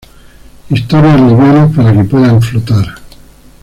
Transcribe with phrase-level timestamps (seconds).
[0.69, 2.95] Historias livianas para que puedan flotar.